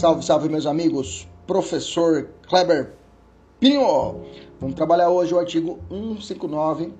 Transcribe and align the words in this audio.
Salve, 0.00 0.24
salve, 0.24 0.48
meus 0.48 0.64
amigos. 0.64 1.28
Professor 1.46 2.30
Kleber 2.48 2.94
Pinho. 3.58 4.24
Vamos 4.58 4.74
trabalhar 4.74 5.10
hoje 5.10 5.34
o 5.34 5.38
artigo 5.38 5.78
159, 5.90 6.94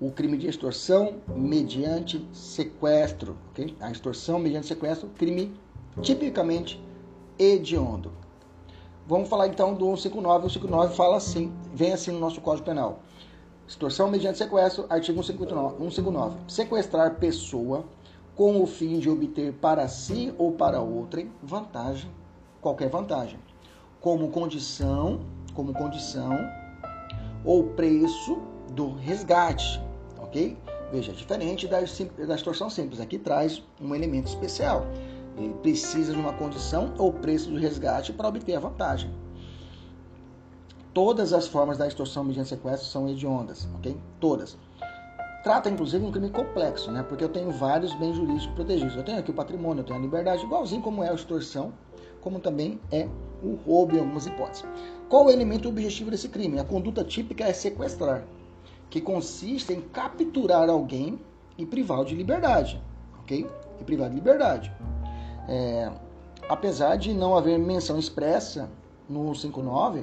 o 0.00 0.10
crime 0.10 0.38
de 0.38 0.48
extorsão 0.48 1.16
mediante 1.28 2.26
sequestro. 2.32 3.36
Okay? 3.50 3.76
A 3.78 3.90
extorsão 3.90 4.38
mediante 4.38 4.68
sequestro, 4.68 5.10
crime 5.18 5.54
tipicamente 6.00 6.82
hediondo. 7.38 8.10
Vamos 9.06 9.28
falar 9.28 9.48
então 9.48 9.74
do 9.74 9.94
159. 9.94 10.46
O 10.46 10.48
159 10.48 10.94
fala 10.94 11.18
assim, 11.18 11.52
vem 11.74 11.92
assim 11.92 12.10
no 12.10 12.20
nosso 12.20 12.40
Código 12.40 12.64
Penal. 12.64 13.00
Extorsão 13.68 14.08
mediante 14.08 14.38
sequestro, 14.38 14.86
artigo 14.88 15.22
159. 15.22 15.76
159. 15.76 16.38
Sequestrar 16.48 17.16
pessoa 17.16 17.84
com 18.34 18.62
o 18.62 18.66
fim 18.66 18.98
de 18.98 19.10
obter 19.10 19.52
para 19.52 19.86
si 19.88 20.32
ou 20.38 20.52
para 20.52 20.80
outrem 20.80 21.30
vantagem, 21.42 22.10
qualquer 22.66 22.88
vantagem, 22.88 23.38
como 24.00 24.28
condição, 24.28 25.20
como 25.54 25.72
condição 25.72 26.36
ou 27.44 27.62
preço 27.62 28.42
do 28.72 28.92
resgate, 28.94 29.80
ok? 30.18 30.58
Veja, 30.90 31.12
diferente 31.12 31.68
da, 31.68 31.78
da 32.26 32.34
extorsão 32.34 32.68
simples, 32.68 33.00
aqui 33.00 33.18
traz 33.18 33.62
um 33.80 33.94
elemento 33.94 34.26
especial. 34.26 34.84
Ele 35.36 35.54
precisa 35.62 36.12
de 36.12 36.18
uma 36.18 36.32
condição 36.32 36.92
ou 36.98 37.12
preço 37.12 37.50
do 37.50 37.56
resgate 37.56 38.12
para 38.12 38.26
obter 38.26 38.56
a 38.56 38.60
vantagem. 38.60 39.14
Todas 40.92 41.32
as 41.32 41.46
formas 41.46 41.78
da 41.78 41.86
extorsão 41.86 42.24
mediante 42.24 42.48
sequestro 42.48 42.88
são 42.88 43.08
hediondas, 43.08 43.68
ok? 43.76 43.96
Todas 44.18 44.58
trata 45.46 45.70
inclusive 45.70 46.04
um 46.04 46.10
crime 46.10 46.28
complexo, 46.28 46.90
né? 46.90 47.04
Porque 47.08 47.22
eu 47.22 47.28
tenho 47.28 47.52
vários 47.52 47.94
bens 47.94 48.16
jurídicos 48.16 48.52
protegidos. 48.56 48.96
Eu 48.96 49.04
tenho 49.04 49.20
aqui 49.20 49.30
o 49.30 49.34
patrimônio, 49.34 49.82
eu 49.82 49.84
tenho 49.84 49.96
a 49.96 50.02
liberdade, 50.02 50.42
igualzinho 50.44 50.82
como 50.82 51.04
é 51.04 51.08
a 51.08 51.14
extorsão, 51.14 51.72
como 52.26 52.40
também 52.40 52.80
é 52.90 53.06
o 53.40 53.54
roubo 53.54 53.94
em 53.94 54.00
algumas 54.00 54.26
hipóteses. 54.26 54.64
Qual 55.08 55.26
o 55.26 55.30
elemento 55.30 55.68
objetivo 55.68 56.10
desse 56.10 56.28
crime? 56.28 56.58
A 56.58 56.64
conduta 56.64 57.04
típica 57.04 57.44
é 57.44 57.52
sequestrar, 57.52 58.24
que 58.90 59.00
consiste 59.00 59.72
em 59.72 59.80
capturar 59.80 60.68
alguém 60.68 61.20
e 61.56 61.64
privá-lo 61.64 62.04
de 62.04 62.16
liberdade, 62.16 62.82
ok? 63.20 63.48
E 63.80 63.84
privar 63.84 64.08
de 64.10 64.16
liberdade. 64.16 64.72
É, 65.48 65.92
apesar 66.48 66.96
de 66.96 67.14
não 67.14 67.36
haver 67.36 67.60
menção 67.60 67.96
expressa 67.96 68.68
no 69.08 69.32
59, 69.32 70.02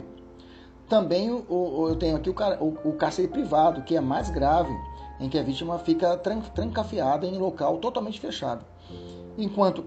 também 0.87 1.29
o, 1.29 1.43
o, 1.49 1.89
eu 1.89 1.97
tenho 1.97 2.15
aqui 2.15 2.29
o, 2.29 2.35
o, 2.61 2.89
o 2.91 2.93
cárcere 2.93 3.27
privado, 3.27 3.81
que 3.81 3.97
é 3.97 3.99
mais 3.99 4.29
grave, 4.29 4.73
em 5.19 5.27
que 5.27 5.37
a 5.37 5.43
vítima 5.43 5.77
fica 5.77 6.15
trancafiada 6.15 7.27
em 7.27 7.37
local 7.37 7.79
totalmente 7.79 8.21
fechado. 8.21 8.63
Enquanto 9.37 9.83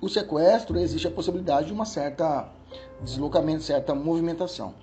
o 0.00 0.08
sequestro 0.08 0.78
existe 0.78 1.06
a 1.06 1.10
possibilidade 1.10 1.68
de 1.68 1.72
uma 1.72 1.84
certa 1.84 2.48
deslocamento, 3.00 3.62
certa 3.62 3.94
movimentação. 3.94 4.74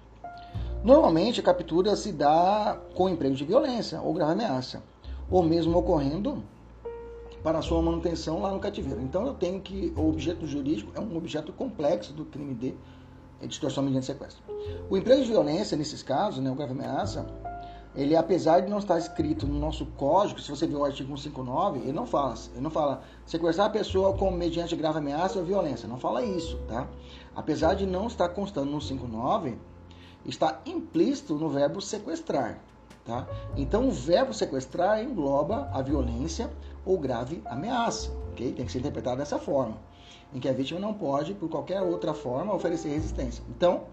Normalmente 0.84 1.40
a 1.40 1.44
captura 1.44 1.96
se 1.96 2.12
dá 2.12 2.78
com 2.94 3.10
emprego 3.10 3.36
de 3.36 3.46
violência 3.46 4.02
ou 4.02 4.14
grave 4.14 4.34
ameaça, 4.34 4.84
ou 5.30 5.42
mesmo 5.42 5.78
ocorrendo 5.78 6.44
para 7.44 7.62
sua 7.62 7.82
manutenção 7.82 8.42
lá 8.42 8.52
no 8.52 8.60
cativeiro. 8.60 9.02
Então 9.02 9.26
eu 9.26 9.34
tenho 9.34 9.62
que 9.62 9.94
o 9.96 10.10
objeto 10.10 10.46
jurídico 10.46 10.92
é 10.96 11.00
um 11.00 11.16
objeto 11.16 11.54
complexo 11.54 12.14
do 12.14 12.26
crime 12.26 12.54
de 12.54 12.76
extorsão 13.42 13.84
mediante 13.84 14.08
sequestro. 14.08 14.44
O 14.90 14.98
emprego 14.98 15.22
de 15.22 15.30
violência 15.30 15.78
nesses 15.78 16.02
casos, 16.02 16.44
né, 16.44 16.50
o 16.50 16.56
grave 16.56 16.72
ameaça, 16.72 17.26
ele 17.96 18.16
apesar 18.16 18.60
de 18.60 18.70
não 18.70 18.80
estar 18.80 18.98
escrito 18.98 19.48
no 19.48 19.58
nosso 19.58 19.86
código, 19.86 20.40
se 20.40 20.50
você 20.50 20.68
ver 20.68 20.76
o 20.76 20.84
artigo 20.84 21.18
159, 21.18 21.80
ele 21.80 21.94
não 21.94 22.06
fala, 22.06 22.36
ele 22.52 22.62
não 22.62 22.70
fala 22.70 23.02
sequestrar 23.26 23.68
a 23.68 23.70
pessoa 23.70 24.14
com 24.14 24.30
mediante 24.32 24.76
grave 24.76 24.98
ameaça 24.98 25.40
ou 25.40 25.46
violência, 25.46 25.88
não 25.88 25.98
fala 25.98 26.24
isso, 26.24 26.58
tá? 26.68 26.88
Apesar 27.34 27.74
de 27.74 27.86
não 27.86 28.08
estar 28.08 28.28
constando 28.30 28.70
no 28.70 28.82
159, 28.82 29.58
está 30.25 30.59
implícito 30.66 31.36
no 31.36 31.50
verbo 31.50 31.80
sequestrar, 31.80 32.59
tá? 33.06 33.25
Então 33.56 33.88
o 33.88 33.92
verbo 33.92 34.34
sequestrar 34.34 35.02
engloba 35.02 35.69
a 35.74 35.81
violência 35.81 36.52
ou 36.86 36.98
grave 36.98 37.42
ameaça, 37.46 38.12
ok? 38.31 38.52
Tem 38.52 38.66
que 38.66 38.72
ser 38.74 38.80
interpretado 38.80 39.18
dessa 39.18 39.40
forma, 39.40 39.78
em 40.34 40.40
que 40.40 40.50
a 40.50 40.53
vítima 40.53 40.81
não 40.81 40.94
pode, 40.94 41.34
por 41.34 41.48
qualquer 41.50 41.81
outra 41.81 42.14
forma, 42.14 42.53
oferecer 42.53 42.90
resistência. 42.90 43.42
Então, 43.50 43.84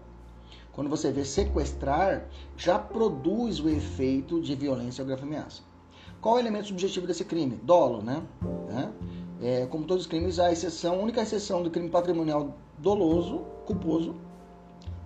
quando 0.73 0.89
você 0.89 1.11
vê 1.11 1.23
sequestrar, 1.23 2.27
já 2.57 2.79
produz 2.79 3.59
o 3.59 3.69
efeito 3.69 4.41
de 4.41 4.55
violência 4.55 5.03
ou 5.03 5.07
grave 5.07 5.21
ameaça. 5.21 5.61
Qual 6.19 6.35
é 6.35 6.37
o 6.39 6.41
elemento 6.41 6.67
subjetivo 6.67 7.05
desse 7.05 7.23
crime? 7.23 7.59
Dolo, 7.63 8.01
né? 8.01 8.23
É, 9.41 9.61
é, 9.61 9.65
como 9.67 9.85
todos 9.85 10.05
os 10.05 10.09
crimes, 10.09 10.39
a 10.39 10.51
exceção, 10.51 10.95
a 10.95 10.97
única 10.97 11.21
exceção 11.21 11.61
do 11.61 11.69
crime 11.69 11.89
patrimonial 11.89 12.57
doloso, 12.79 13.39
culposo, 13.65 14.15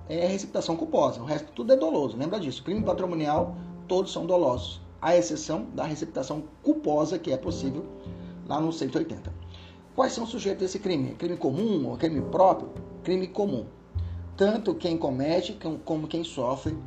é 0.07 0.25
a 0.25 0.29
receptação 0.29 0.77
culposa. 0.77 1.21
O 1.21 1.25
resto 1.25 1.51
tudo 1.51 1.73
é 1.73 1.75
doloso, 1.75 2.15
lembra 2.15 2.39
disso. 2.39 2.63
Crime 2.63 2.81
patrimonial, 2.83 3.55
todos 3.87 4.13
são 4.13 4.25
dolosos. 4.25 4.81
A 5.01 5.17
exceção 5.17 5.67
da 5.73 5.83
receptação 5.83 6.43
culposa, 6.63 7.19
que 7.19 7.31
é 7.31 7.37
possível 7.37 7.85
lá 8.47 8.61
no 8.61 8.71
180. 8.71 9.33
Quais 9.95 10.13
são 10.13 10.23
os 10.23 10.29
sujeitos 10.29 10.61
desse 10.61 10.79
crime? 10.79 11.15
Crime 11.15 11.35
comum 11.35 11.89
ou 11.89 11.97
crime 11.97 12.21
próprio? 12.21 12.69
Crime 13.03 13.27
comum 13.27 13.65
tanto 14.37 14.75
quem 14.75 14.95
comete 14.97 15.57
como 15.83 16.07
quem 16.07 16.23
sofre. 16.23 16.77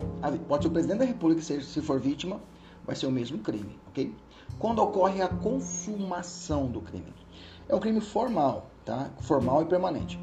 Pode 0.49 0.63
ser 0.63 0.69
o 0.69 0.73
presidente 0.73 0.99
da 1.01 1.05
República, 1.05 1.43
se 1.43 1.83
for 1.83 2.01
vítima, 2.01 2.41
vai 2.87 2.95
ser 2.95 3.07
o 3.07 3.11
mesmo 3.11 3.39
crime, 3.39 3.77
ok? 3.89 4.15
Quando 4.59 4.81
ocorre 4.81 5.21
a 5.21 5.29
consumação 5.29 6.67
do 6.67 6.81
crime. 6.81 7.13
É 7.69 7.75
um 7.75 7.81
crime 7.81 8.01
formal, 8.01 8.67
tá? 8.85 9.11
Formal 9.21 9.63
e 9.63 9.65
permanente. 9.67 10.19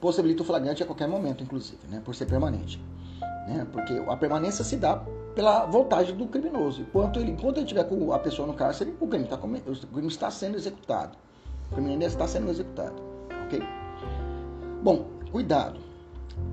Possibilita 0.00 0.42
o 0.42 0.46
flagrante 0.46 0.82
a 0.82 0.86
qualquer 0.86 1.08
momento, 1.08 1.42
inclusive, 1.42 1.86
né? 1.88 2.00
Por 2.04 2.14
ser 2.14 2.26
permanente. 2.26 2.80
Né? 3.46 3.66
Porque 3.70 3.92
a 3.92 4.16
permanência 4.16 4.64
se 4.64 4.76
dá 4.76 5.02
pela 5.34 5.66
vontade 5.66 6.12
do 6.12 6.26
criminoso. 6.26 6.82
Enquanto 6.82 7.20
ele, 7.20 7.32
enquanto 7.32 7.58
ele 7.58 7.66
tiver 7.66 7.84
com 7.84 8.12
a 8.12 8.18
pessoa 8.18 8.46
no 8.46 8.54
cárcere, 8.54 8.94
o 9.00 9.06
crime, 9.06 9.26
tá, 9.26 9.36
o 9.36 9.38
crime 9.38 10.08
está 10.08 10.30
sendo 10.30 10.56
executado. 10.56 11.16
O 11.70 11.74
crime 11.74 11.90
ainda 11.90 12.06
está 12.06 12.26
sendo 12.26 12.50
executado, 12.50 13.02
ok? 13.46 13.62
Bom, 14.82 15.06
Cuidado! 15.34 15.80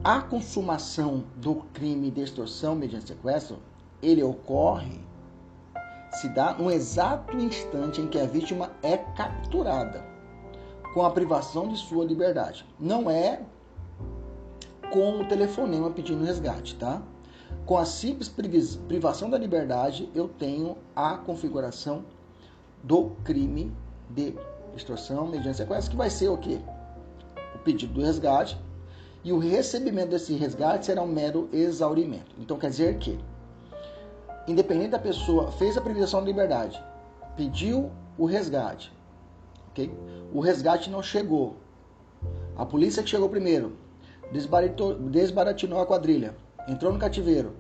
A 0.04 0.22
consumação 0.22 1.24
do 1.36 1.58
crime 1.72 2.10
de 2.10 2.22
extorsão 2.22 2.74
mediante 2.74 3.10
sequestro, 3.10 3.60
ele 4.02 4.24
ocorre, 4.24 5.00
se 6.14 6.28
dá 6.30 6.56
no 6.56 6.72
exato 6.72 7.38
instante 7.38 8.02
em 8.02 8.08
que 8.08 8.20
a 8.20 8.26
vítima 8.26 8.72
é 8.82 8.98
capturada, 8.98 10.04
com 10.96 11.06
a 11.06 11.12
privação 11.12 11.68
de 11.68 11.78
sua 11.78 12.04
liberdade. 12.04 12.66
Não 12.80 13.08
é 13.08 13.44
com 14.92 15.20
o 15.20 15.28
telefonema 15.28 15.92
pedindo 15.92 16.26
resgate, 16.26 16.76
tá? 16.78 17.04
Com 17.68 17.78
a 17.78 17.86
simples 17.86 18.30
privação 18.88 19.30
da 19.30 19.38
liberdade, 19.38 20.10
eu 20.16 20.28
tenho 20.28 20.76
a 20.96 21.18
configuração 21.18 22.04
do 22.82 23.12
crime 23.24 23.72
de 24.10 24.34
extorsão 24.76 25.28
mediante 25.28 25.58
sequestro, 25.58 25.92
que 25.92 25.98
vai 25.98 26.10
ser 26.10 26.30
o 26.30 26.38
quê? 26.40 26.60
O 27.54 27.60
pedido 27.60 27.94
do 27.94 28.02
resgate 28.02 28.58
e 29.24 29.32
o 29.32 29.38
recebimento 29.38 30.10
desse 30.10 30.34
resgate 30.34 30.86
será 30.86 31.02
um 31.02 31.08
mero 31.08 31.50
exaurimento. 31.54 32.36
Então 32.40 32.58
quer 32.58 32.70
dizer 32.70 32.98
que, 32.98 33.20
independente 34.48 34.92
da 34.92 35.00
pessoa 35.00 35.52
fez 35.52 35.78
a 35.78 35.82
privação 35.82 36.22
de 36.22 36.28
liberdade, 36.28 36.84
pediu 37.36 37.92
o 38.18 38.26
resgate, 38.26 38.92
ok? 39.70 39.92
O 40.34 40.40
resgate 40.40 40.90
não 40.90 41.04
chegou. 41.04 41.58
A 42.56 42.66
polícia 42.66 43.04
que 43.04 43.10
chegou 43.10 43.30
primeiro 43.30 43.78
desbaratinou 45.12 45.80
a 45.80 45.86
quadrilha, 45.86 46.36
entrou 46.68 46.92
no 46.92 47.00
cativeiro, 47.00 47.54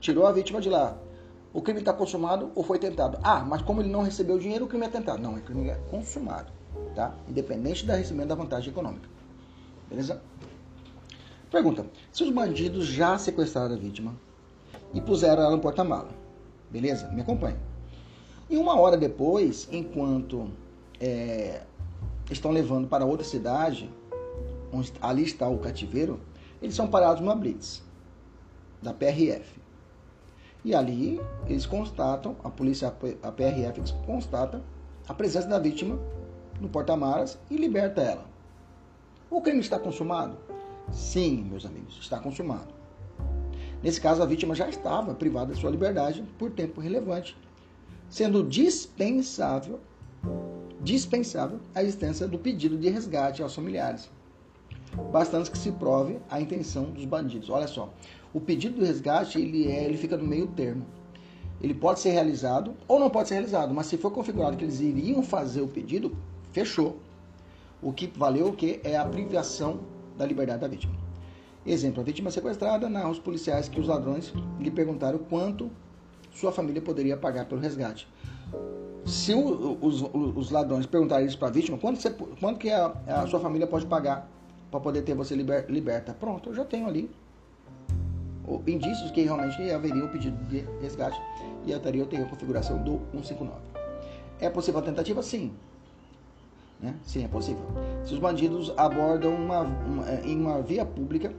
tirou 0.00 0.26
a 0.26 0.32
vítima 0.32 0.60
de 0.60 0.68
lá. 0.68 0.98
O 1.52 1.62
crime 1.62 1.78
está 1.78 1.92
consumado 1.92 2.50
ou 2.54 2.62
foi 2.62 2.78
tentado? 2.78 3.18
Ah, 3.22 3.40
mas 3.40 3.62
como 3.62 3.80
ele 3.80 3.88
não 3.88 4.02
recebeu 4.02 4.36
o 4.36 4.38
dinheiro, 4.38 4.66
o 4.66 4.68
crime 4.68 4.84
é 4.84 4.90
tentado. 4.90 5.22
Não, 5.22 5.34
o 5.34 5.40
crime 5.40 5.70
é 5.70 5.74
consumado, 5.90 6.52
tá? 6.94 7.14
Independente 7.26 7.86
do 7.86 7.92
recebimento 7.92 8.28
da 8.28 8.34
vantagem 8.34 8.70
econômica. 8.70 9.08
Beleza? 9.88 10.20
Pergunta: 11.50 11.86
se 12.12 12.24
os 12.24 12.30
bandidos 12.30 12.86
já 12.86 13.16
sequestraram 13.18 13.74
a 13.74 13.78
vítima 13.78 14.14
e 14.92 15.00
puseram 15.00 15.42
ela 15.42 15.52
no 15.52 15.60
porta-mala, 15.60 16.10
beleza? 16.70 17.08
Me 17.08 17.22
acompanhe. 17.22 17.56
E 18.48 18.56
uma 18.56 18.78
hora 18.78 18.96
depois, 18.96 19.68
enquanto 19.72 20.50
é, 21.00 21.62
estão 22.30 22.50
levando 22.50 22.88
para 22.88 23.04
outra 23.04 23.26
cidade, 23.26 23.90
onde 24.72 24.92
ali 25.00 25.24
está 25.24 25.48
o 25.48 25.58
cativeiro, 25.58 26.20
eles 26.60 26.74
são 26.74 26.88
parados 26.88 27.20
numa 27.20 27.34
blitz 27.34 27.82
da 28.82 28.92
PRF. 28.92 29.60
E 30.64 30.74
ali 30.74 31.20
eles 31.46 31.66
constatam, 31.66 32.36
a 32.42 32.50
polícia, 32.50 32.88
a 33.22 33.32
PRF 33.32 33.80
constata 34.04 34.62
a 35.08 35.14
presença 35.14 35.46
da 35.46 35.58
vítima 35.58 35.98
no 36.60 36.68
porta-malas 36.68 37.38
e 37.50 37.56
liberta 37.56 38.00
ela. 38.00 38.24
O 39.30 39.40
crime 39.40 39.60
está 39.60 39.78
consumado? 39.78 40.36
Sim, 40.92 41.44
meus 41.50 41.66
amigos, 41.66 41.98
está 42.00 42.18
consumado. 42.18 42.74
Nesse 43.82 44.00
caso, 44.00 44.22
a 44.22 44.26
vítima 44.26 44.54
já 44.54 44.68
estava 44.68 45.14
privada 45.14 45.52
de 45.52 45.60
sua 45.60 45.70
liberdade 45.70 46.24
por 46.38 46.50
tempo 46.50 46.80
relevante, 46.80 47.36
sendo 48.08 48.42
dispensável, 48.42 49.80
dispensável 50.80 51.60
a 51.74 51.82
existência 51.82 52.26
do 52.26 52.38
pedido 52.38 52.78
de 52.78 52.88
resgate 52.88 53.42
aos 53.42 53.54
familiares. 53.54 54.10
bastante 55.12 55.50
que 55.50 55.58
se 55.58 55.72
prove 55.72 56.18
a 56.30 56.40
intenção 56.40 56.84
dos 56.84 57.04
bandidos. 57.04 57.50
Olha 57.50 57.66
só, 57.66 57.92
o 58.32 58.40
pedido 58.40 58.76
do 58.76 58.84
resgate 58.84 59.38
ele, 59.38 59.70
é, 59.70 59.84
ele 59.84 59.96
fica 59.96 60.16
no 60.16 60.24
meio 60.24 60.46
termo. 60.48 60.86
Ele 61.60 61.74
pode 61.74 62.00
ser 62.00 62.10
realizado 62.10 62.74
ou 62.86 62.98
não 63.00 63.10
pode 63.10 63.28
ser 63.28 63.34
realizado, 63.34 63.74
mas 63.74 63.86
se 63.86 63.96
for 63.96 64.10
configurado 64.10 64.56
que 64.56 64.64
eles 64.64 64.80
iriam 64.80 65.22
fazer 65.22 65.60
o 65.60 65.68
pedido, 65.68 66.16
fechou. 66.52 66.98
O 67.82 67.92
que 67.92 68.06
valeu 68.16 68.48
o 68.48 68.52
que 68.52 68.80
é 68.84 68.96
a 68.96 69.04
privação 69.04 69.80
da 70.16 70.26
liberdade 70.26 70.60
da 70.60 70.68
vítima. 70.68 70.94
Exemplo, 71.66 72.00
a 72.00 72.04
vítima 72.04 72.30
sequestrada 72.30 72.88
narra 72.88 73.06
aos 73.06 73.18
policiais 73.18 73.68
que 73.68 73.80
os 73.80 73.88
ladrões 73.88 74.32
lhe 74.60 74.70
perguntaram 74.70 75.18
quanto 75.18 75.70
sua 76.32 76.52
família 76.52 76.80
poderia 76.80 77.16
pagar 77.16 77.46
pelo 77.46 77.60
resgate. 77.60 78.08
Se 79.04 79.34
o, 79.34 79.78
os, 79.80 80.02
os, 80.02 80.50
ladrões 80.50 80.86
perguntarem 80.86 81.26
isso 81.26 81.38
para 81.38 81.48
a 81.48 81.50
vítima, 81.50 81.78
quanto, 81.78 82.00
você, 82.00 82.10
quanto 82.10 82.58
que 82.58 82.70
a, 82.70 82.92
a, 83.06 83.26
sua 83.26 83.40
família 83.40 83.66
pode 83.66 83.86
pagar 83.86 84.28
para 84.70 84.80
poder 84.80 85.02
ter 85.02 85.14
você 85.14 85.34
liber, 85.34 85.66
liberta? 85.68 86.12
Pronto, 86.12 86.50
eu 86.50 86.54
já 86.54 86.64
tenho 86.64 86.86
ali 86.86 87.10
indícios 88.66 89.10
que 89.10 89.22
realmente 89.22 89.60
haveria 89.70 90.04
o 90.04 90.08
pedido 90.08 90.36
de 90.44 90.64
resgate 90.80 91.20
e 91.64 91.72
eu 91.72 91.80
teria 91.80 92.04
a 92.04 92.28
configuração 92.28 92.82
do 92.82 93.00
159. 93.12 93.58
É 94.40 94.50
possível 94.50 94.80
a 94.80 94.82
tentativa? 94.82 95.22
Sim. 95.22 95.52
Né? 96.80 96.94
Sim, 97.02 97.24
é 97.24 97.28
possível. 97.28 97.64
Se 98.04 98.14
os 98.14 98.20
bandidos 98.20 98.72
abordam 98.76 99.34
uma, 99.34 99.60
uma, 99.60 100.10
em 100.24 100.38
uma 100.38 100.62
via 100.62 100.84
pública, 100.84 101.32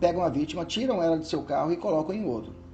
pegam 0.00 0.22
a 0.22 0.28
vítima, 0.28 0.64
tiram 0.64 1.02
ela 1.02 1.18
de 1.18 1.26
seu 1.26 1.42
carro 1.42 1.72
e 1.72 1.76
colocam 1.76 2.14
em 2.14 2.26
outro 2.26 2.64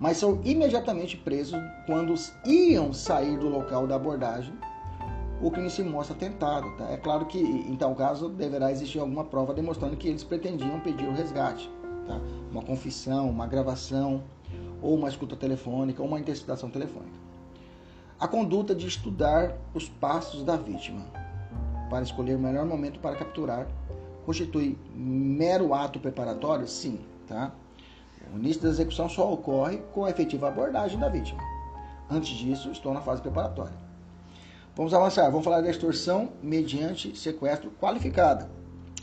mas 0.00 0.16
são 0.16 0.40
imediatamente 0.42 1.14
presos 1.14 1.60
quando 1.84 2.14
iam 2.46 2.90
sair 2.90 3.38
do 3.38 3.50
local 3.50 3.86
da 3.86 3.96
abordagem. 3.96 4.54
O 5.42 5.50
crime 5.50 5.68
se 5.68 5.82
mostra 5.84 6.16
tentado. 6.16 6.74
Tá? 6.78 6.90
É 6.90 6.96
claro 6.96 7.26
que, 7.26 7.38
em 7.38 7.76
tal 7.76 7.94
caso, 7.94 8.30
deverá 8.30 8.72
existir 8.72 8.98
alguma 8.98 9.24
prova 9.24 9.52
demonstrando 9.52 9.96
que 9.96 10.08
eles 10.08 10.24
pretendiam 10.24 10.80
pedir 10.80 11.06
o 11.06 11.12
resgate. 11.12 11.70
Tá? 12.06 12.18
Uma 12.50 12.62
confissão, 12.62 13.28
uma 13.28 13.46
gravação, 13.46 14.24
ou 14.80 14.96
uma 14.96 15.08
escuta 15.08 15.36
telefônica, 15.36 16.00
ou 16.00 16.08
uma 16.08 16.18
interceptação 16.18 16.70
telefônica. 16.70 17.20
A 18.20 18.28
conduta 18.28 18.74
de 18.74 18.86
estudar 18.86 19.56
os 19.72 19.88
passos 19.88 20.44
da 20.44 20.54
vítima 20.54 21.06
para 21.88 22.02
escolher 22.02 22.36
o 22.36 22.38
melhor 22.38 22.66
momento 22.66 23.00
para 23.00 23.16
capturar 23.16 23.66
constitui 24.26 24.78
mero 24.94 25.72
ato 25.72 25.98
preparatório? 25.98 26.68
Sim. 26.68 27.00
Tá? 27.26 27.50
O 28.34 28.36
início 28.36 28.60
da 28.60 28.68
execução 28.68 29.08
só 29.08 29.32
ocorre 29.32 29.78
com 29.94 30.04
a 30.04 30.10
efetiva 30.10 30.48
abordagem 30.48 30.98
da 30.98 31.08
vítima. 31.08 31.40
Antes 32.10 32.36
disso, 32.36 32.70
estou 32.70 32.92
na 32.92 33.00
fase 33.00 33.22
preparatória. 33.22 33.72
Vamos 34.76 34.92
avançar. 34.92 35.30
Vamos 35.30 35.44
falar 35.44 35.62
da 35.62 35.70
extorsão 35.70 36.28
mediante 36.42 37.16
sequestro 37.16 37.70
qualificada. 37.80 38.50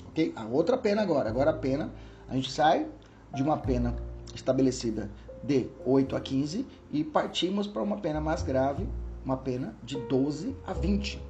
Ok? 0.10 0.31
A 0.36 0.46
outra 0.46 0.78
pena 0.78 1.02
agora. 1.02 1.28
Agora 1.28 1.50
a 1.50 1.54
pena, 1.54 1.92
a 2.30 2.36
gente 2.36 2.52
sai 2.52 2.86
de 3.34 3.42
uma 3.42 3.58
pena 3.58 3.96
estabelecida 4.36 5.10
de 5.44 5.68
8 5.86 6.16
a 6.16 6.22
15 6.22 6.68
e 6.92 7.04
partimos 7.04 7.66
para 7.66 7.81
uma 7.81 7.98
pena 7.98 8.22
mais 8.22 8.44
grave, 8.44 8.88
uma 9.28 9.36
pena 9.36 9.76
de 9.84 10.00
12 10.00 10.56
a 10.66 10.72
20. 10.72 11.22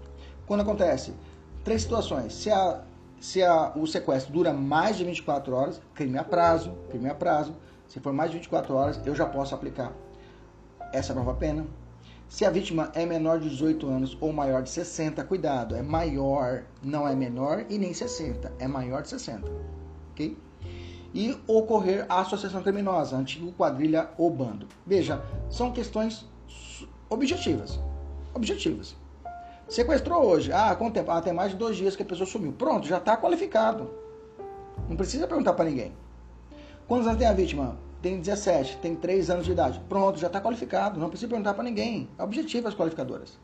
Quando 0.46 0.62
acontece? 0.62 1.16
Três 1.64 1.82
situações. 1.82 2.32
Se, 2.32 2.52
a, 2.52 2.84
se 3.20 3.42
a, 3.42 3.74
o 3.76 3.88
sequestro 3.88 4.32
dura 4.32 4.54
mais 4.54 4.98
de 4.98 5.04
24 5.04 5.56
horas, 5.56 5.82
crime 5.96 6.20
a 6.20 6.24
prazo, 6.24 6.78
crime 6.92 7.10
a 7.10 7.16
prazo. 7.16 7.56
Se 7.88 8.00
for 8.00 8.14
mais 8.14 8.30
de 8.30 8.38
24 8.38 8.76
horas, 8.76 9.02
eu 9.04 9.16
já 9.16 9.26
posso 9.26 9.56
aplicar 9.56 9.94
essa 10.94 11.12
nova 11.12 11.34
pena. 11.34 11.66
Se 12.30 12.46
a 12.46 12.52
vítima 12.52 12.92
é 12.94 13.04
menor 13.04 13.40
de 13.40 13.50
18 13.50 13.88
anos 13.88 14.18
ou 14.22 14.32
maior 14.32 14.62
de 14.62 14.70
60, 14.70 15.24
cuidado, 15.24 15.76
é 15.76 15.82
maior, 15.82 16.66
não 16.84 17.08
é 17.08 17.16
menor 17.16 17.66
e 17.68 17.80
nem 17.80 17.94
60, 17.94 18.54
é 18.60 18.68
maior 18.68 19.02
de 19.02 19.10
60. 19.10 19.50
Ok? 20.12 20.38
E 21.16 21.36
ocorrer 21.48 22.06
a 22.08 22.20
associação 22.20 22.62
criminosa, 22.62 23.18
antigo 23.18 23.52
quadrilha 23.54 24.10
ou 24.20 24.30
bando. 24.30 24.68
Veja, 24.86 25.24
são 25.50 25.72
questões 25.72 26.28
objetivas. 27.10 27.80
Objetivas. 28.34 28.96
Sequestrou 29.68 30.24
hoje. 30.24 30.52
Ah, 30.52 30.74
quanto 30.76 30.94
tempo? 30.94 31.12
Ah, 31.12 31.22
tem 31.22 31.34
mais 31.34 31.52
de 31.52 31.58
dois 31.58 31.76
dias 31.76 31.96
que 31.96 32.04
a 32.04 32.06
pessoa 32.06 32.28
sumiu. 32.28 32.54
Pronto, 32.54 32.88
já 32.88 32.98
está 32.98 33.18
qualificado. 33.18 33.90
Não 34.88 34.96
precisa 34.96 35.28
perguntar 35.28 35.54
para 35.54 35.66
ninguém. 35.66 35.92
Quantos 36.88 37.06
anos 37.06 37.20
tem 37.20 37.28
a 37.28 37.34
vítima? 37.34 37.78
Tem 38.02 38.20
17, 38.20 38.78
tem 38.78 38.96
3 38.96 39.30
anos 39.30 39.46
de 39.46 39.52
idade. 39.52 39.82
Pronto, 39.90 40.20
já 40.20 40.28
está 40.28 40.40
qualificado. 40.40 41.00
Não 41.00 41.10
precisa 41.10 41.28
perguntar 41.28 41.54
para 41.54 41.64
ninguém. 41.64 42.08
É 42.18 42.24
objetivo 42.24 42.68
as 42.68 42.76
qualificadoras. 42.76 43.38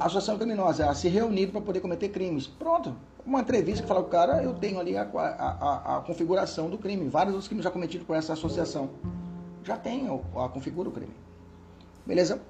A 0.00 0.06
associação 0.06 0.38
criminosa 0.38 0.92
se 0.94 1.08
reunir 1.08 1.48
para 1.48 1.60
poder 1.60 1.80
cometer 1.80 2.08
crimes. 2.08 2.46
Pronto. 2.46 2.96
Uma 3.26 3.40
entrevista 3.40 3.82
que 3.82 3.88
fala 3.88 4.00
o 4.00 4.04
cara, 4.04 4.42
eu 4.42 4.54
tenho 4.54 4.80
ali 4.80 4.96
a, 4.96 5.02
a, 5.02 5.16
a, 5.18 5.96
a, 5.96 6.00
configuração 6.00 6.70
do 6.70 6.78
crime. 6.78 7.08
Vários 7.08 7.34
dos 7.34 7.46
crimes 7.46 7.64
já 7.64 7.70
cometidos 7.70 8.06
por 8.06 8.16
essa 8.16 8.32
associação. 8.32 8.88
Já 9.64 9.76
tenho 9.76 10.24
a 10.34 10.48
configura 10.48 10.88
o 10.88 10.92
crime. 10.92 11.12
Beleza? 12.06 12.40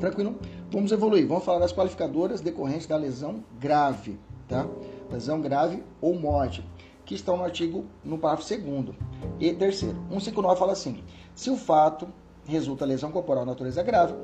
Tranquilo? 0.00 0.36
Vamos 0.70 0.92
evoluir. 0.92 1.26
Vamos 1.26 1.44
falar 1.44 1.60
das 1.60 1.72
qualificadoras 1.72 2.40
decorrentes 2.40 2.86
da 2.86 2.96
lesão 2.96 3.44
grave, 3.60 4.18
tá? 4.48 4.66
Lesão 5.10 5.40
grave 5.40 5.82
ou 6.00 6.18
morte 6.18 6.64
que 7.04 7.14
estão 7.14 7.36
no 7.36 7.44
artigo, 7.44 7.84
no 8.02 8.18
parágrafo 8.18 8.48
2 8.48 8.96
E 9.38 9.52
terceiro, 9.52 9.96
159 10.08 10.58
fala 10.58 10.72
assim: 10.72 11.04
se 11.34 11.50
o 11.50 11.56
fato 11.56 12.08
resulta 12.46 12.84
lesão 12.84 13.10
corporal 13.10 13.44
natureza 13.44 13.82
grave, 13.82 14.14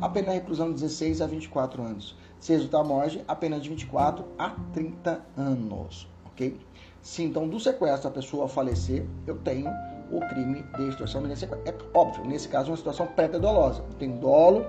a 0.00 0.08
pena 0.08 0.28
de 0.28 0.34
reclusão 0.34 0.68
de 0.68 0.74
16 0.74 1.20
a 1.20 1.26
24 1.26 1.82
anos. 1.82 2.16
Se 2.38 2.52
resultar 2.52 2.82
morte, 2.84 3.22
a 3.28 3.34
pena 3.34 3.60
de 3.60 3.68
24 3.68 4.24
a 4.38 4.50
30 4.72 5.20
anos, 5.36 6.08
ok? 6.26 6.56
Se 7.02 7.22
então 7.22 7.48
do 7.48 7.58
sequestro 7.58 8.08
a 8.08 8.12
pessoa 8.12 8.48
falecer, 8.48 9.06
eu 9.26 9.36
tenho 9.38 9.70
o 10.10 10.20
crime 10.28 10.64
de 10.76 10.88
extorsão 10.88 11.20
mediante 11.20 11.40
sequestro. 11.40 11.70
É 11.70 11.98
óbvio, 11.98 12.24
nesse 12.24 12.48
caso 12.48 12.68
é 12.68 12.70
uma 12.70 12.76
situação 12.76 13.06
pré-dolosa. 13.06 13.84
Tem 13.98 14.10
dolo 14.16 14.64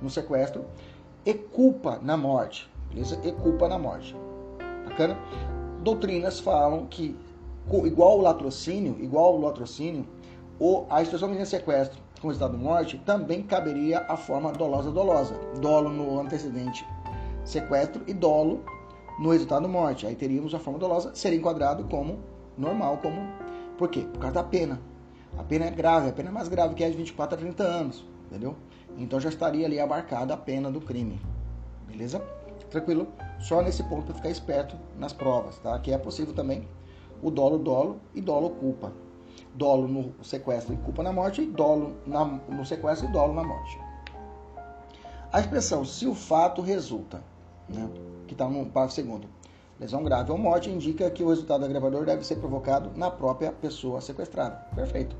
no 0.00 0.10
sequestro 0.10 0.64
e 1.24 1.34
culpa 1.34 1.98
na 2.02 2.16
morte, 2.16 2.70
beleza? 2.88 3.18
E 3.24 3.32
culpa 3.32 3.68
na 3.68 3.78
morte. 3.78 4.16
Bacana? 4.84 5.16
doutrinas 5.86 6.40
falam 6.40 6.86
que, 6.86 7.16
igual 7.84 8.18
o 8.18 8.22
latrocínio, 8.22 8.96
igual 8.98 9.36
o 9.36 9.40
latrocínio, 9.40 10.04
ou 10.58 10.84
a 10.90 11.00
extorsão 11.00 11.28
mediante 11.28 11.50
sequestro 11.50 12.02
com 12.20 12.28
resultado 12.28 12.56
de 12.56 12.62
morte, 12.62 12.98
também 12.98 13.42
caberia 13.42 14.04
a 14.08 14.16
forma 14.16 14.52
dolosa 14.52 14.90
dolosa. 14.90 15.34
Dolo 15.60 15.90
no 15.90 16.18
antecedente 16.18 16.84
sequestro 17.44 18.02
e 18.06 18.12
dolo 18.12 18.64
no 19.20 19.30
resultado 19.30 19.68
morte. 19.68 20.06
Aí 20.06 20.16
teríamos 20.16 20.54
a 20.54 20.58
forma 20.58 20.78
dolosa, 20.78 21.14
seria 21.14 21.38
enquadrado 21.38 21.84
como 21.84 22.18
normal, 22.58 22.98
como. 22.98 23.20
Por 23.78 23.88
quê? 23.88 24.00
Por 24.12 24.18
causa 24.18 24.34
da 24.34 24.44
pena. 24.44 24.80
A 25.38 25.44
pena 25.44 25.66
é 25.66 25.70
grave, 25.70 26.08
a 26.08 26.12
pena 26.12 26.30
é 26.30 26.32
mais 26.32 26.48
grave 26.48 26.74
que 26.74 26.82
é 26.82 26.90
de 26.90 26.96
24 26.96 27.36
a 27.36 27.38
30 27.38 27.62
anos, 27.62 28.04
entendeu? 28.26 28.56
Então 28.96 29.20
já 29.20 29.28
estaria 29.28 29.66
ali 29.66 29.78
abarcada 29.78 30.34
a 30.34 30.36
pena 30.36 30.70
do 30.70 30.80
crime. 30.80 31.20
Beleza? 31.86 32.20
Tranquilo? 32.70 33.08
Só 33.38 33.62
nesse 33.62 33.82
ponto 33.84 34.06
para 34.06 34.14
ficar 34.14 34.30
esperto 34.30 34.76
nas 34.98 35.12
provas, 35.12 35.58
tá? 35.58 35.78
Que 35.78 35.92
é 35.92 35.98
possível 35.98 36.34
também 36.34 36.66
o 37.22 37.30
dolo, 37.30 37.58
dolo 37.58 38.00
e 38.14 38.20
dolo 38.20 38.50
culpa. 38.50 38.92
Dolo 39.54 39.86
no 39.88 40.24
sequestro 40.24 40.74
e 40.74 40.76
culpa 40.78 41.02
na 41.02 41.12
morte, 41.12 41.42
e 41.42 41.46
dolo 41.46 41.96
na, 42.06 42.24
no 42.24 42.64
sequestro 42.64 43.08
e 43.08 43.12
dolo 43.12 43.32
na 43.34 43.44
morte. 43.44 43.78
A 45.32 45.40
expressão 45.40 45.84
se 45.84 46.06
o 46.06 46.14
fato 46.14 46.62
resulta, 46.62 47.22
né, 47.68 47.88
que 48.26 48.34
está 48.34 48.48
no 48.48 48.66
parágrafo 48.66 48.94
segundo, 48.94 49.28
lesão 49.78 50.02
grave 50.02 50.30
ou 50.32 50.38
morte, 50.38 50.70
indica 50.70 51.10
que 51.10 51.22
o 51.22 51.28
resultado 51.28 51.64
agravador 51.64 52.04
deve 52.04 52.24
ser 52.24 52.36
provocado 52.36 52.90
na 52.96 53.10
própria 53.10 53.52
pessoa 53.52 54.00
sequestrada. 54.00 54.56
Perfeito. 54.74 55.14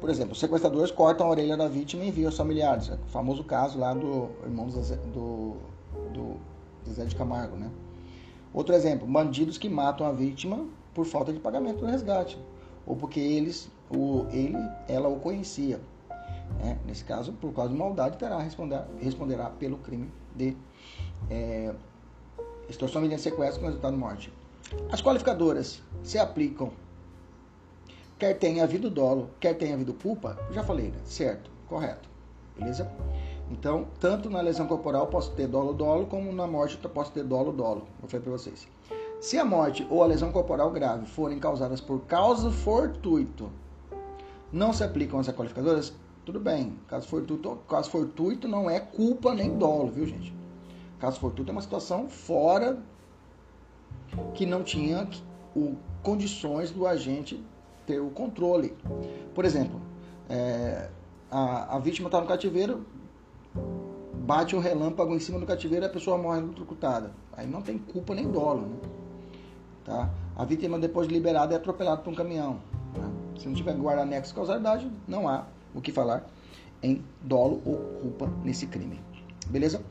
Por 0.00 0.10
exemplo, 0.10 0.32
os 0.32 0.38
sequestradores 0.38 0.90
cortam 0.90 1.26
a 1.26 1.30
orelha 1.30 1.56
da 1.56 1.66
vítima 1.66 2.04
e 2.04 2.08
enviam 2.08 2.28
aos 2.28 2.36
familiares. 2.36 2.88
É 2.88 2.94
o 2.94 3.08
famoso 3.08 3.42
caso 3.42 3.78
lá 3.78 3.92
do 3.92 4.30
irmão 4.44 4.68
do, 4.68 5.56
do 6.12 6.36
Zé 6.92 7.04
de 7.04 7.16
Camargo, 7.16 7.56
né? 7.56 7.70
Outro 8.52 8.74
exemplo, 8.74 9.06
bandidos 9.06 9.58
que 9.58 9.68
matam 9.68 10.06
a 10.06 10.12
vítima 10.12 10.66
por 10.94 11.04
falta 11.04 11.32
de 11.32 11.40
pagamento 11.40 11.80
do 11.80 11.86
resgate. 11.86 12.38
Ou 12.86 12.96
porque 12.96 13.20
eles, 13.20 13.68
o, 13.90 14.26
ele, 14.30 14.56
ela 14.86 15.08
o 15.08 15.18
conhecia. 15.18 15.80
Né? 16.60 16.78
Nesse 16.86 17.04
caso, 17.04 17.32
por 17.32 17.52
causa 17.52 17.70
de 17.72 17.78
maldade, 17.78 18.16
terá 18.16 18.38
responder, 18.38 18.82
responderá 19.00 19.50
pelo 19.50 19.78
crime 19.78 20.10
de 20.34 20.56
é, 21.28 21.74
extorsão 22.68 23.00
mediante 23.00 23.22
sequestro 23.22 23.60
com 23.60 23.66
resultado 23.66 23.92
de 23.92 23.98
morte. 23.98 24.32
As 24.90 25.00
qualificadoras 25.00 25.82
se 26.02 26.18
aplicam 26.18 26.72
Quer 28.18 28.34
tenha 28.34 28.64
havido 28.64 28.90
dolo, 28.90 29.30
quer 29.38 29.54
tenha 29.54 29.74
havido 29.74 29.94
culpa, 29.94 30.36
já 30.50 30.64
falei, 30.64 30.88
né? 30.88 30.98
Certo, 31.04 31.48
correto. 31.68 32.08
Beleza? 32.58 32.90
Então, 33.48 33.86
tanto 34.00 34.28
na 34.28 34.40
lesão 34.40 34.66
corporal 34.66 35.06
posso 35.06 35.30
ter 35.30 35.46
dolo 35.46 35.72
dolo, 35.72 36.06
como 36.06 36.32
na 36.32 36.44
morte 36.44 36.76
posso 36.88 37.12
ter 37.12 37.22
dolo 37.22 37.52
dolo. 37.52 37.86
Vou 38.00 38.10
falar 38.10 38.24
para 38.24 38.32
vocês. 38.32 38.66
Se 39.20 39.38
a 39.38 39.44
morte 39.44 39.86
ou 39.88 40.02
a 40.02 40.06
lesão 40.06 40.32
corporal 40.32 40.72
grave 40.72 41.06
forem 41.06 41.38
causadas 41.38 41.80
por 41.80 42.00
causa 42.06 42.50
fortuito, 42.50 43.52
não 44.52 44.72
se 44.72 44.82
aplicam 44.82 45.20
as 45.20 45.28
qualificadoras? 45.28 45.92
Tudo 46.24 46.40
bem. 46.40 46.76
Caso 46.88 47.06
fortuito, 47.06 47.56
caso 47.68 47.88
fortuito 47.88 48.48
não 48.48 48.68
é 48.68 48.80
culpa 48.80 49.32
nem 49.32 49.56
dolo, 49.56 49.92
viu, 49.92 50.06
gente? 50.06 50.34
Caso 50.98 51.20
fortuito 51.20 51.50
é 51.50 51.52
uma 51.52 51.62
situação 51.62 52.08
fora 52.08 52.78
que 54.34 54.44
não 54.44 54.62
tinha 54.62 55.08
o, 55.54 55.76
condições 56.02 56.70
do 56.70 56.86
agente 56.86 57.42
ter 57.86 58.00
o 58.00 58.10
controle. 58.10 58.76
Por 59.34 59.44
exemplo, 59.44 59.80
é, 60.28 60.90
a, 61.30 61.76
a 61.76 61.78
vítima 61.78 62.08
está 62.08 62.20
no 62.20 62.26
cativeiro, 62.26 62.84
bate 64.14 64.54
um 64.56 64.58
relâmpago 64.58 65.14
em 65.14 65.20
cima 65.20 65.38
do 65.38 65.46
cativeiro 65.46 65.86
e 65.86 65.88
a 65.88 65.90
pessoa 65.90 66.18
morre 66.18 66.40
eletrocutada. 66.40 67.12
Aí 67.32 67.46
não 67.46 67.62
tem 67.62 67.78
culpa 67.78 68.14
nem 68.14 68.30
dolo. 68.30 68.66
Né? 68.66 68.76
Tá? 69.84 70.10
A 70.36 70.44
vítima, 70.44 70.78
depois 70.78 71.08
de 71.08 71.14
liberada, 71.14 71.54
é 71.54 71.56
atropelada 71.56 72.02
por 72.02 72.10
um 72.10 72.14
caminhão. 72.14 72.60
Né? 72.94 73.10
Se 73.38 73.46
não 73.46 73.54
tiver 73.54 73.74
guarda-anexo 73.74 74.34
causalidade, 74.34 74.90
não 75.06 75.28
há 75.28 75.46
o 75.74 75.80
que 75.80 75.92
falar 75.92 76.26
em 76.82 77.02
dolo 77.22 77.62
ou 77.64 77.76
culpa 78.00 78.30
nesse 78.44 78.66
crime. 78.66 79.00
Beleza? 79.48 79.82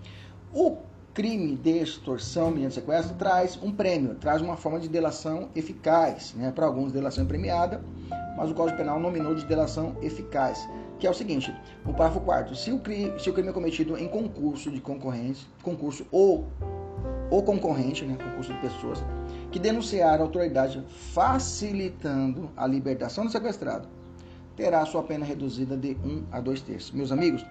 O 0.53 0.77
crime 1.17 1.55
de 1.55 1.79
extorsão 1.79 2.51
mediante 2.51 2.75
sequestro 2.75 3.15
traz 3.15 3.57
um 3.63 3.71
prêmio, 3.71 4.13
traz 4.13 4.39
uma 4.39 4.55
forma 4.55 4.79
de 4.79 4.87
delação 4.87 5.49
eficaz. 5.55 6.35
Né? 6.35 6.51
Para 6.51 6.67
alguns, 6.67 6.91
delação 6.91 7.25
premiada, 7.25 7.83
mas 8.37 8.51
o 8.51 8.53
Código 8.53 8.77
Penal 8.77 8.99
nominou 8.99 9.33
de 9.33 9.43
delação 9.43 9.95
eficaz 9.99 10.69
que 10.99 11.05
é 11.05 11.09
o 11.09 11.13
seguinte, 11.13 11.53
o 11.85 11.93
parágrafo 11.93 12.21
4 12.21 12.55
se 12.55 12.71
o 12.71 12.79
crime, 12.79 13.19
se 13.19 13.29
o 13.29 13.33
crime 13.33 13.49
é 13.49 13.51
cometido 13.51 13.97
em 13.97 14.07
concurso 14.07 14.71
de 14.71 14.79
concorrência, 14.79 15.47
concurso 15.63 16.05
ou, 16.11 16.47
ou 17.29 17.43
concorrente, 17.43 18.05
né, 18.05 18.15
concurso 18.15 18.53
de 18.53 18.59
pessoas, 18.59 19.03
que 19.51 19.59
denunciar 19.59 20.19
a 20.19 20.23
autoridade 20.23 20.83
facilitando 21.13 22.49
a 22.55 22.65
libertação 22.65 23.25
do 23.25 23.31
sequestrado, 23.31 23.87
terá 24.55 24.85
sua 24.85 25.03
pena 25.03 25.25
reduzida 25.25 25.77
de 25.77 25.95
1 26.03 26.25
a 26.31 26.39
2 26.39 26.61
terços. 26.61 26.91
Meus 26.91 27.11
amigos, 27.11 27.45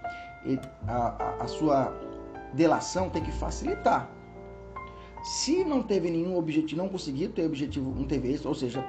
a, 0.88 0.92
a, 0.92 1.44
a 1.44 1.46
sua 1.46 1.94
delação 2.56 3.10
tem 3.10 3.22
que 3.22 3.32
facilitar. 3.32 4.10
Se 5.22 5.64
não 5.64 5.82
teve 5.82 6.10
nenhum 6.10 6.36
objetivo, 6.36 6.80
não 6.80 6.88
conseguiu 6.88 7.30
ter 7.30 7.44
objetivo, 7.44 7.92
não 7.94 8.06
teve 8.06 8.28
êxito, 8.28 8.48
ou 8.48 8.54
seja, 8.54 8.84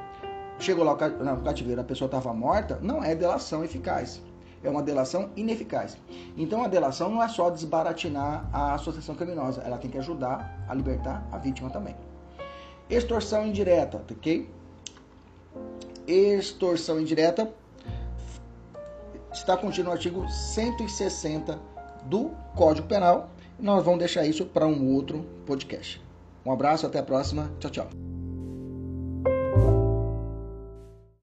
chegou 0.59 0.83
lá 0.83 0.93
no 0.93 1.41
cativeiro, 1.43 1.81
a 1.81 1.83
pessoa 1.83 2.07
estava 2.07 2.33
morta, 2.33 2.79
não 2.81 3.03
é 3.03 3.13
delação 3.15 3.63
eficaz 3.63 4.21
é 4.63 4.69
uma 4.69 4.81
delação 4.81 5.29
ineficaz. 5.35 5.97
Então 6.35 6.63
a 6.63 6.67
delação 6.67 7.09
não 7.09 7.21
é 7.21 7.27
só 7.27 7.49
desbaratinar 7.49 8.49
a 8.51 8.73
associação 8.73 9.15
criminosa, 9.15 9.61
ela 9.61 9.77
tem 9.77 9.89
que 9.89 9.97
ajudar 9.97 10.65
a 10.67 10.73
libertar 10.73 11.27
a 11.31 11.37
vítima 11.37 11.69
também. 11.69 11.95
Extorsão 12.89 13.45
indireta, 13.45 14.03
ok? 14.09 14.49
Extorsão 16.07 16.99
indireta 16.99 17.51
está 19.31 19.57
contido 19.57 19.85
no 19.85 19.91
artigo 19.91 20.27
160 20.29 21.59
do 22.05 22.31
Código 22.55 22.87
Penal. 22.87 23.29
Nós 23.59 23.83
vamos 23.83 23.99
deixar 23.99 24.25
isso 24.25 24.45
para 24.45 24.67
um 24.67 24.93
outro 24.93 25.25
podcast. 25.45 26.01
Um 26.45 26.51
abraço, 26.51 26.85
até 26.85 26.99
a 26.99 27.03
próxima. 27.03 27.51
Tchau, 27.59 27.71
tchau. 27.71 28.16